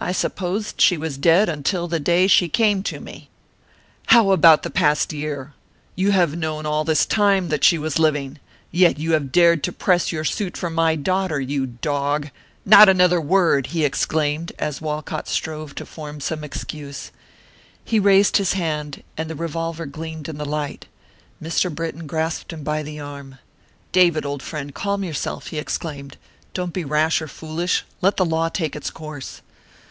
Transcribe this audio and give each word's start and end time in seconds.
I 0.00 0.12
supposed 0.12 0.80
she 0.80 0.96
was 0.96 1.18
dead 1.18 1.48
until 1.48 1.88
the 1.88 1.98
day 1.98 2.28
she 2.28 2.48
came 2.48 2.84
to 2.84 3.00
me." 3.00 3.28
"How 4.06 4.30
about 4.30 4.62
the 4.62 4.70
past 4.70 5.12
year? 5.12 5.54
You 5.96 6.12
have 6.12 6.36
known 6.38 6.64
all 6.64 6.84
this 6.84 7.04
time 7.04 7.48
that 7.48 7.64
she 7.64 7.78
was 7.78 7.98
living, 7.98 8.38
yet 8.70 9.00
you 9.00 9.14
have 9.14 9.32
dared 9.32 9.64
to 9.64 9.72
press 9.72 10.12
your 10.12 10.22
suit 10.24 10.56
for 10.56 10.70
my 10.70 10.94
daughter, 10.94 11.40
you 11.40 11.66
dog! 11.66 12.30
Not 12.64 12.88
another 12.88 13.20
word!" 13.20 13.66
he 13.66 13.84
exclaimed, 13.84 14.52
as 14.56 14.80
Walcott 14.80 15.26
strove 15.26 15.74
to 15.74 15.84
form 15.84 16.20
some 16.20 16.44
excuse. 16.44 17.10
He 17.84 17.98
raised 17.98 18.36
his 18.36 18.52
hand 18.52 19.02
and 19.16 19.28
the 19.28 19.34
revolver 19.34 19.84
gleamed 19.84 20.28
in 20.28 20.38
the 20.38 20.44
light. 20.46 20.86
Mr. 21.42 21.74
Britton 21.74 22.06
grasped 22.06 22.52
him 22.52 22.62
by 22.62 22.84
the 22.84 23.00
arm. 23.00 23.38
"David, 23.90 24.24
old 24.24 24.44
friend, 24.44 24.72
calm 24.72 25.02
yourself!" 25.02 25.48
he 25.48 25.58
exclaimed. 25.58 26.16
"Don't 26.54 26.72
be 26.72 26.84
rash 26.84 27.20
or 27.20 27.26
foolish; 27.26 27.82
let 28.00 28.16
the 28.16 28.24
law 28.24 28.48
take 28.48 28.76
its 28.76 28.90
course." 28.90 29.42